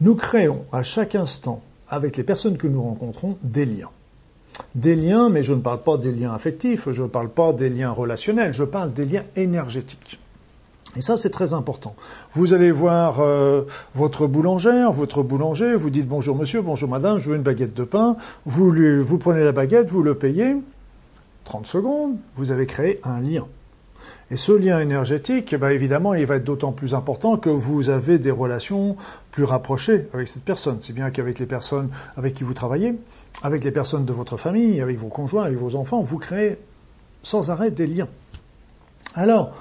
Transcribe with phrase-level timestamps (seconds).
[0.00, 3.90] Nous créons à chaque instant, avec les personnes que nous rencontrons, des liens.
[4.76, 7.68] Des liens, mais je ne parle pas des liens affectifs, je ne parle pas des
[7.68, 10.20] liens relationnels, je parle des liens énergétiques.
[10.96, 11.96] Et ça, c'est très important.
[12.34, 13.62] Vous allez voir euh,
[13.96, 17.84] votre boulangère, votre boulanger, vous dites bonjour monsieur, bonjour madame, je veux une baguette de
[17.84, 20.56] pain, vous, prenez la baguette, vous le payez,
[21.44, 23.46] 30 secondes, vous avez créé un lien.
[24.30, 27.88] Et ce lien énergétique, eh ben évidemment, il va être d'autant plus important que vous
[27.88, 28.96] avez des relations
[29.30, 30.78] plus rapprochées avec cette personne.
[30.80, 32.94] C'est bien qu'avec les personnes avec qui vous travaillez,
[33.42, 36.58] avec les personnes de votre famille, avec vos conjoints, avec vos enfants, vous créez
[37.22, 38.08] sans arrêt des liens.
[39.14, 39.52] Alors,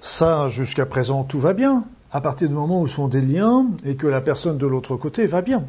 [0.00, 3.96] ça, jusqu'à présent, tout va bien, à partir du moment où sont des liens et
[3.96, 5.64] que la personne de l'autre côté va bien.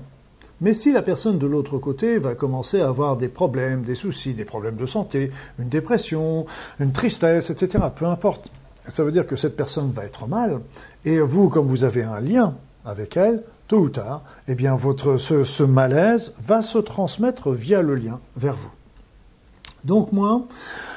[0.64, 4.34] Mais si la personne de l'autre côté va commencer à avoir des problèmes, des soucis,
[4.34, 6.46] des problèmes de santé, une dépression,
[6.80, 8.50] une tristesse, etc., peu importe,
[8.88, 10.62] ça veut dire que cette personne va être mal,
[11.04, 15.18] et vous, comme vous avez un lien avec elle, tôt ou tard, eh bien, votre,
[15.18, 18.72] ce, ce malaise va se transmettre via le lien vers vous.
[19.84, 20.48] Donc moi,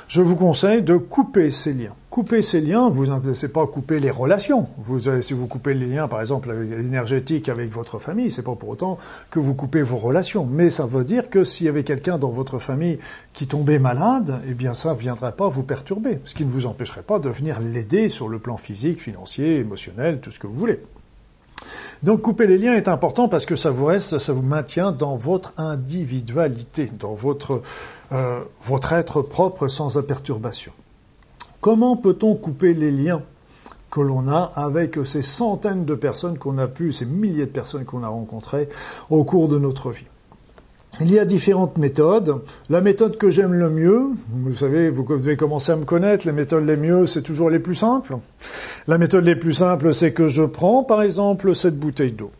[0.06, 1.96] je vous conseille de couper ces liens.
[2.16, 4.68] Couper ces liens, vous ne pas couper les relations.
[4.78, 6.50] Vous, si vous coupez les liens, par exemple,
[6.80, 8.96] énergétiques avec votre famille, c'est pas pour autant
[9.30, 10.48] que vous coupez vos relations.
[10.50, 12.98] Mais ça veut dire que s'il y avait quelqu'un dans votre famille
[13.34, 16.20] qui tombait malade, eh bien ça ne viendrait pas vous perturber.
[16.24, 20.20] Ce qui ne vous empêcherait pas de venir l'aider sur le plan physique, financier, émotionnel,
[20.20, 20.80] tout ce que vous voulez.
[22.02, 25.16] Donc couper les liens est important parce que ça vous reste, ça vous maintient dans
[25.16, 27.60] votre individualité, dans votre,
[28.12, 30.72] euh, votre être propre sans perturbation.
[31.66, 33.22] Comment peut-on couper les liens
[33.90, 37.84] que l'on a avec ces centaines de personnes qu'on a pu, ces milliers de personnes
[37.84, 38.68] qu'on a rencontrées
[39.10, 40.04] au cours de notre vie?
[41.00, 42.40] Il y a différentes méthodes.
[42.68, 46.32] La méthode que j'aime le mieux, vous savez, vous devez commencer à me connaître, les
[46.32, 48.16] méthodes les mieux, c'est toujours les plus simples.
[48.86, 52.30] La méthode les plus simple, c'est que je prends, par exemple, cette bouteille d'eau.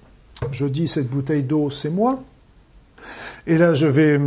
[0.52, 2.20] Je dis cette bouteille d'eau, c'est moi.
[3.48, 4.18] Et là, je vais,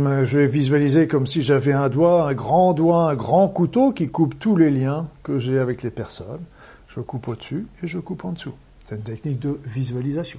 [0.46, 4.56] visualiser comme si j'avais un doigt, un grand doigt, un grand couteau qui coupe tous
[4.56, 6.40] les liens que j'ai avec les personnes.
[6.88, 8.54] Je coupe au-dessus et je coupe en dessous.
[8.82, 10.38] C'est une technique de visualisation.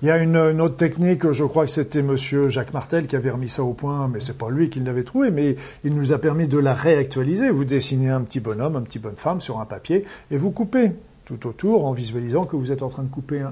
[0.00, 3.30] Il y a une, autre technique, je crois que c'était Monsieur Jacques Martel qui avait
[3.30, 6.18] remis ça au point, mais c'est pas lui qui l'avait trouvé, mais il nous a
[6.18, 7.50] permis de la réactualiser.
[7.50, 10.92] Vous dessinez un petit bonhomme, un petit bonne femme sur un papier et vous coupez
[11.28, 13.46] tout autour en visualisant que vous êtes en train de couper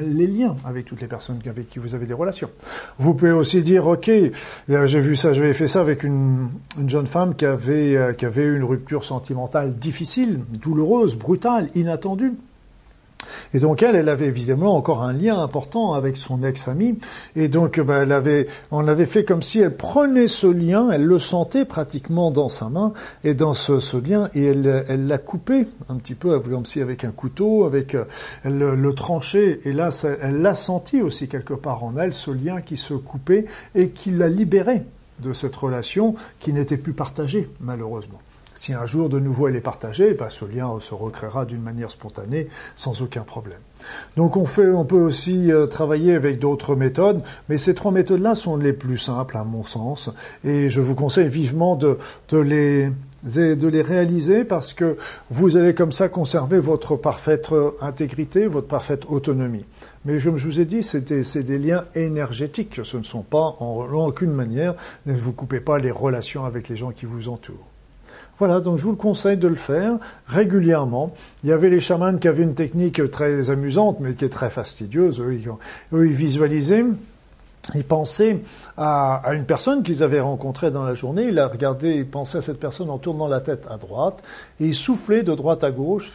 [0.00, 2.50] les liens avec toutes les personnes avec qui vous avez des relations.
[2.98, 4.10] Vous pouvez aussi dire, ok,
[4.68, 6.48] j'ai vu ça, j'avais fait ça avec une,
[6.86, 12.34] jeune femme qui avait, euh, qui avait une rupture sentimentale difficile, douloureuse, brutale, inattendue.
[13.54, 16.98] Et donc elle, elle avait évidemment encore un lien important avec son ex-ami.
[17.34, 21.04] Et donc bah, elle avait, on l'avait fait comme si elle prenait ce lien, elle
[21.04, 22.92] le sentait pratiquement dans sa main
[23.24, 26.80] et dans ce, ce lien, et elle, elle l'a coupé un petit peu comme si
[26.80, 28.04] avec un couteau, avec euh,
[28.44, 29.60] elle le, tranchait.
[29.64, 29.90] Et là,
[30.22, 34.10] elle l'a senti aussi quelque part en elle, ce lien qui se coupait et qui
[34.10, 34.82] l'a libéré
[35.22, 38.20] de cette relation qui n'était plus partagée malheureusement.
[38.56, 41.90] Si un jour de nouveau elle est partagée, bah, ce lien se recréera d'une manière
[41.90, 43.60] spontanée, sans aucun problème.
[44.16, 48.34] Donc on, fait, on peut aussi euh, travailler avec d'autres méthodes, mais ces trois méthodes-là
[48.34, 50.10] sont les plus simples à mon sens,
[50.42, 51.98] et je vous conseille vivement de,
[52.32, 52.90] les
[53.24, 54.96] de les réaliser parce que
[55.30, 57.50] vous allez comme ça conserver votre parfaite
[57.80, 59.64] intégrité, votre parfaite autonomie.
[60.04, 62.80] Mais comme je vous ai dit, c'est des, liens énergétiques.
[62.84, 64.74] Ce ne sont pas en aucune manière,
[65.06, 67.66] ne vous coupez pas les relations avec les gens qui vous entourent.
[68.38, 69.94] Voilà, donc je vous le conseille de le faire
[70.26, 71.14] régulièrement.
[71.42, 74.50] Il y avait les chamans qui avaient une technique très amusante, mais qui est très
[74.50, 75.20] fastidieuse.
[75.20, 75.40] Eux,
[76.04, 76.84] ils, visualisaient
[77.74, 78.38] ils pensaient
[78.76, 82.42] à, une personne qu'ils avaient rencontrée dans la journée, ils la regardaient, ils pensaient à
[82.42, 84.22] cette personne en tournant la tête à droite,
[84.60, 86.12] et ils soufflaient de droite à gauche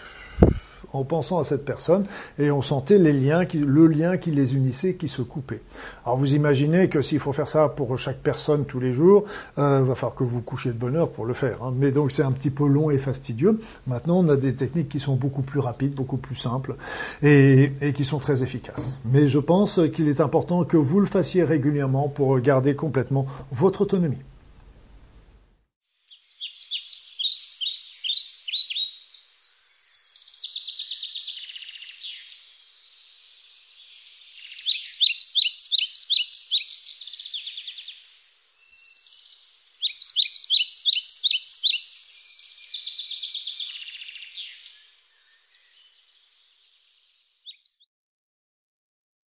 [0.93, 2.05] en pensant à cette personne
[2.39, 5.61] et on sentait les liens, le lien qui les unissait, qui se coupait.
[6.05, 9.25] Alors vous imaginez que s'il faut faire ça pour chaque personne tous les jours,
[9.57, 11.63] euh, il va falloir que vous couchiez de bonne heure pour le faire.
[11.63, 11.73] Hein.
[11.75, 13.59] Mais donc c'est un petit peu long et fastidieux.
[13.87, 16.75] Maintenant, on a des techniques qui sont beaucoup plus rapides, beaucoup plus simples
[17.21, 18.99] et, et qui sont très efficaces.
[19.05, 23.81] Mais je pense qu'il est important que vous le fassiez régulièrement pour garder complètement votre
[23.81, 24.17] autonomie.